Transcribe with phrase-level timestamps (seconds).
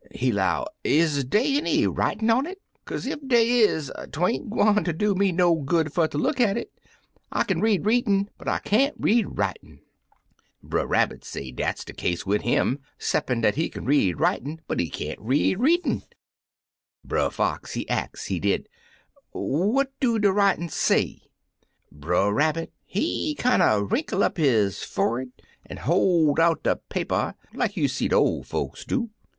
[0.09, 2.59] He 'low, *Is dey any writin' on it?
[2.87, 6.57] Kaze ef dey is 'tain't gwine ter do me no good fer ter look at
[6.57, 6.71] it;
[7.31, 9.81] I kin read readin', but I can't read writin'.'
[10.63, 13.69] Brer Rabbit say dat's de case wid him, 'ceppin' 90 Two Fat Pullets dat he
[13.69, 16.01] kin read writin', but he can't read readin'.
[17.05, 18.67] Brer Fox, he ax, he did,
[19.33, 21.21] 'What do de writin' say?'
[21.91, 25.31] Brer Rabbit, he kinder^ wrinkle up his forrer'd,
[25.67, 29.11] an' hoi' out de paper like you've seed ol' folks do.